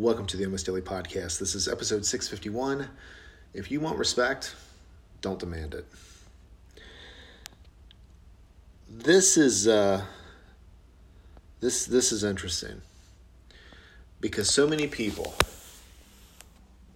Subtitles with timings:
[0.00, 1.38] Welcome to the Almost Daily Podcast.
[1.38, 2.88] This is episode 651.
[3.52, 4.54] If you want respect,
[5.20, 5.84] don't demand it.
[8.88, 10.02] This is uh,
[11.60, 12.80] this this is interesting
[14.22, 15.34] because so many people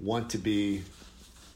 [0.00, 0.82] want to be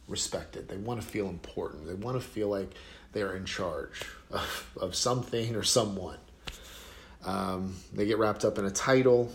[0.09, 0.69] respected.
[0.69, 1.87] They want to feel important.
[1.87, 2.73] They want to feel like
[3.13, 4.03] they're in charge
[4.33, 6.19] of, of something or someone.
[7.25, 9.31] Um, they get wrapped up in a title.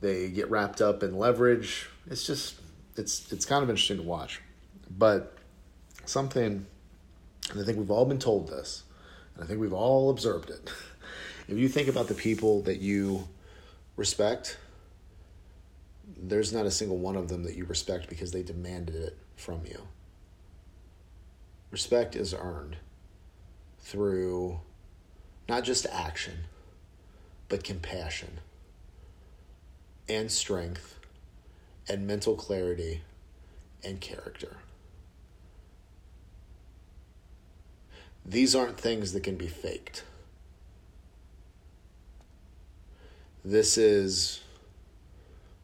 [0.00, 1.88] They get wrapped up in leverage.
[2.10, 2.54] It's just
[2.96, 4.40] it's it's kind of interesting to watch.
[4.90, 5.36] But
[6.04, 6.66] something,
[7.50, 8.84] and I think we've all been told this,
[9.34, 10.70] and I think we've all observed it.
[11.48, 13.28] if you think about the people that you
[13.96, 14.58] respect,
[16.16, 19.60] there's not a single one of them that you respect because they demanded it from
[19.66, 19.86] you.
[21.70, 22.76] Respect is earned
[23.78, 24.60] through
[25.48, 26.38] not just action,
[27.48, 28.40] but compassion
[30.14, 30.98] and strength
[31.88, 33.02] and mental clarity
[33.84, 34.56] and character.
[38.24, 40.04] These aren't things that can be faked.
[43.44, 44.40] This is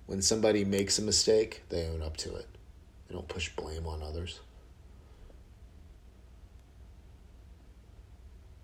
[0.06, 2.46] when somebody makes a mistake, they own up to it.
[3.06, 4.40] They don't push blame on others.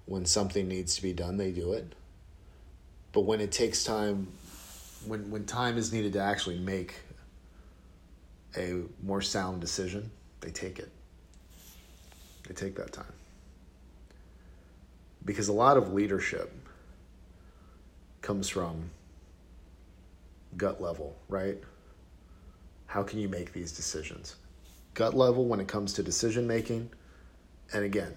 [0.06, 1.94] When something needs to be done, they do it.
[3.12, 4.28] But when it takes time,
[5.06, 6.94] when, when time is needed to actually make
[8.56, 10.90] a more sound decision, they take it.
[12.46, 13.12] They take that time.
[15.24, 16.52] Because a lot of leadership
[18.20, 18.90] comes from
[20.56, 21.58] gut level, right?
[22.86, 24.36] How can you make these decisions?
[24.94, 26.90] Gut level when it comes to decision making,
[27.72, 28.12] and again,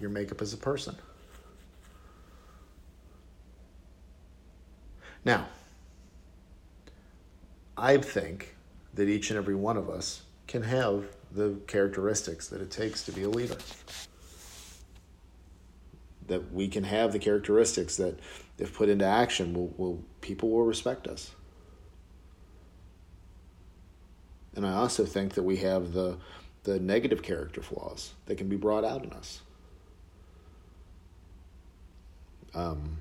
[0.00, 0.96] your makeup as a person.
[5.26, 5.48] Now,
[7.76, 8.54] I think
[8.94, 13.12] that each and every one of us can have the characteristics that it takes to
[13.12, 13.56] be a leader.
[16.28, 18.20] That we can have the characteristics that,
[18.56, 21.32] if put into action, will, will people will respect us.
[24.54, 26.18] And I also think that we have the
[26.62, 29.40] the negative character flaws that can be brought out in us.
[32.54, 32.98] Um,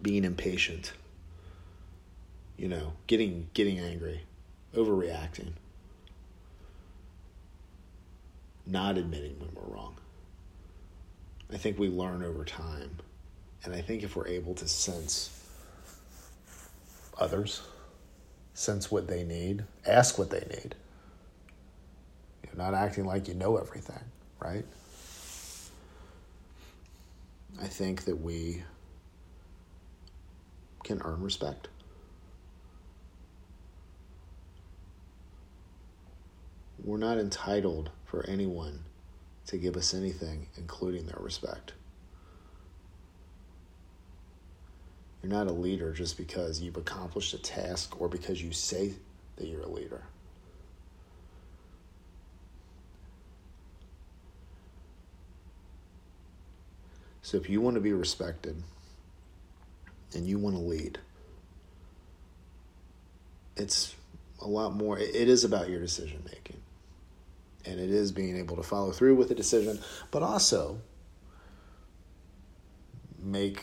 [0.00, 0.92] being impatient,
[2.58, 4.22] you know, getting getting angry,
[4.74, 5.52] overreacting,
[8.66, 9.94] not admitting when we're wrong.
[11.50, 12.98] I think we learn over time,
[13.64, 15.30] and I think if we're able to sense
[17.18, 17.62] others
[18.58, 20.74] sense what they need, ask what they need.
[22.44, 24.02] You're not acting like you know everything,
[24.40, 24.64] right?
[27.62, 28.64] I think that we
[30.82, 31.68] can earn respect.
[36.88, 38.82] We're not entitled for anyone
[39.48, 41.74] to give us anything, including their respect.
[45.22, 48.94] You're not a leader just because you've accomplished a task or because you say
[49.36, 50.04] that you're a leader.
[57.20, 58.62] So if you want to be respected
[60.14, 60.98] and you want to lead,
[63.58, 63.94] it's
[64.40, 66.57] a lot more, it is about your decision making.
[67.68, 69.78] And it is being able to follow through with a decision,
[70.10, 70.80] but also
[73.22, 73.62] make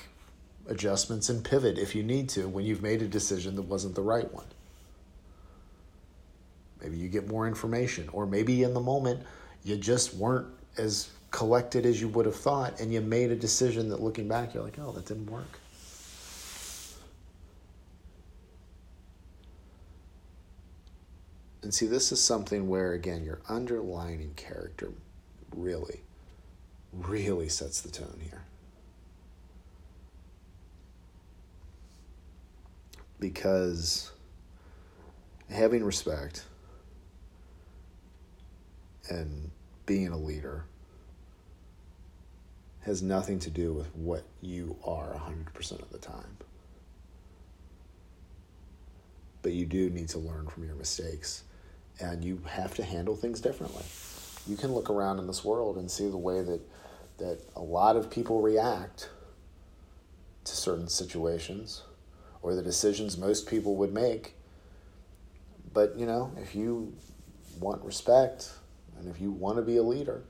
[0.67, 4.01] adjustments and pivot if you need to when you've made a decision that wasn't the
[4.01, 4.45] right one.
[6.81, 9.23] Maybe you get more information, or maybe in the moment
[9.63, 13.89] you just weren't as collected as you would have thought, and you made a decision
[13.89, 15.59] that looking back, you're like, oh, that didn't work.
[21.65, 24.93] And see, this is something where, again, your underlining character
[25.53, 26.03] really,
[26.93, 28.45] really sets the tone here.
[33.19, 34.11] because
[35.49, 36.45] having respect
[39.09, 39.49] and
[39.85, 40.65] being a leader
[42.81, 46.37] has nothing to do with what you are 100% of the time.
[49.41, 51.43] But you do need to learn from your mistakes
[51.99, 53.83] and you have to handle things differently.
[54.47, 56.61] You can look around in this world and see the way that
[57.17, 59.09] that a lot of people react
[60.43, 61.83] to certain situations
[62.41, 64.35] or the decisions most people would make.
[65.73, 66.93] But, you know, if you
[67.59, 68.51] want respect
[68.99, 70.23] and if you want to be a leader,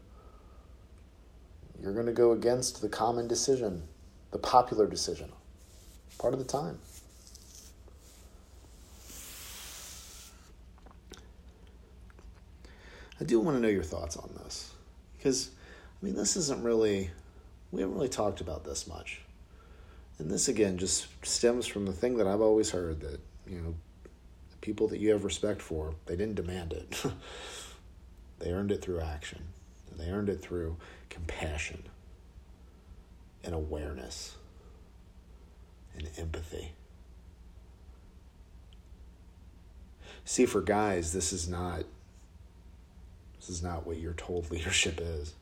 [1.81, 3.83] you're going to go against the common decision,
[4.31, 5.31] the popular decision,
[6.17, 6.79] part of the time.
[13.19, 14.73] I do want to know your thoughts on this
[15.17, 15.51] because,
[16.01, 17.11] I mean, this isn't really,
[17.71, 19.21] we haven't really talked about this much.
[20.17, 23.75] And this, again, just stems from the thing that I've always heard that, you know,
[24.51, 27.03] the people that you have respect for, they didn't demand it.
[28.39, 29.43] they earned it through action,
[29.89, 30.77] and they earned it through
[31.09, 31.83] compassion
[33.43, 34.35] and awareness
[35.97, 36.73] and empathy.
[40.23, 41.83] See, for guys, this is not
[43.45, 45.33] this is not what you're told leadership is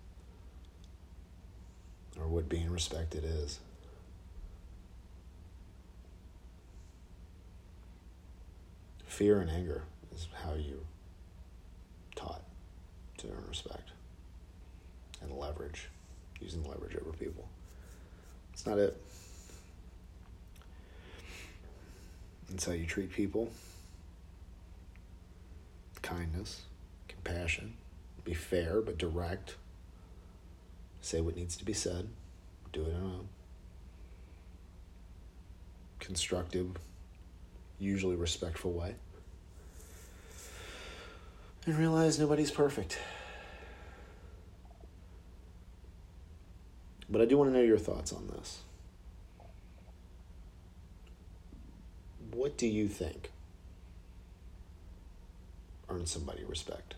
[2.20, 3.60] or what being respected is.
[9.08, 9.84] Fear and anger
[10.14, 10.86] is how you
[12.16, 12.42] taught
[13.18, 13.90] to earn respect
[15.22, 15.88] and leverage,
[16.42, 17.48] using leverage over people.
[18.54, 19.00] It's not it.
[22.52, 23.52] It's how you treat people.
[26.02, 26.64] Kindness,
[27.08, 27.76] compassion,
[28.24, 29.56] be fair but direct.
[31.02, 32.10] Say what needs to be said.
[32.72, 33.20] Do it in a
[36.04, 36.78] constructive,
[37.80, 38.96] usually respectful way.
[41.66, 42.98] And realize nobody's perfect.
[47.10, 48.62] But I do want to know your thoughts on this.
[52.32, 53.32] What do you think
[55.90, 56.96] earns somebody respect?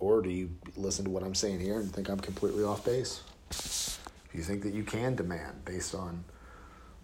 [0.00, 3.22] Or do you listen to what I'm saying here and think I'm completely off base?
[3.50, 6.24] Do you think that you can demand based on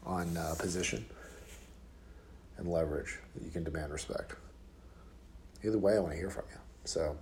[0.05, 1.05] on uh, position
[2.57, 4.35] and leverage that you can demand respect?
[5.63, 6.59] Either way, I want to hear from you.
[6.85, 7.17] So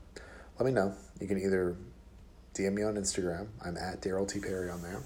[0.58, 0.94] let me know.
[1.20, 1.76] You can either
[2.54, 3.48] DM me on Instagram.
[3.64, 4.40] I'm at Daryl T.
[4.40, 5.00] Perry on there.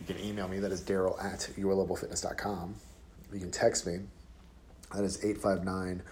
[0.00, 0.58] You can email me.
[0.58, 2.74] That is Daryl at yourlevelfitness.com.
[3.32, 4.00] You can text me.
[4.94, 6.02] That is 859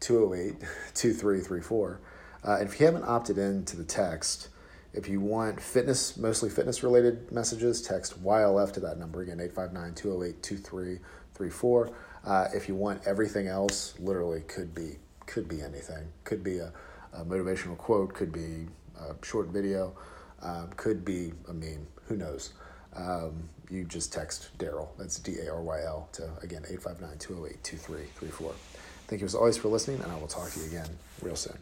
[0.00, 0.60] 208
[0.94, 2.00] 2334.
[2.44, 4.48] Uh, if you haven't opted in to the text,
[4.92, 9.94] if you want fitness, mostly fitness related messages, text YLF to that number again, 859
[9.94, 11.90] 208 2334.
[12.24, 14.96] Uh, if you want everything else, literally could be
[15.26, 16.08] could be anything.
[16.24, 16.72] Could be a,
[17.12, 18.68] a motivational quote, could be
[18.98, 19.96] a short video,
[20.42, 21.86] um, could be a meme.
[22.06, 22.52] Who knows?
[22.94, 24.88] Um, you just text Daryl.
[24.98, 28.54] That's D A R Y L to again 859 208 2334.
[29.08, 30.88] Thank you as always for listening, and I will talk to you again
[31.22, 31.58] real soon.